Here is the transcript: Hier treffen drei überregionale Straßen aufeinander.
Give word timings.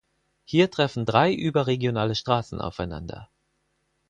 Hier 0.45 0.71
treffen 0.71 1.05
drei 1.05 1.31
überregionale 1.31 2.15
Straßen 2.15 2.59
aufeinander. 2.59 3.29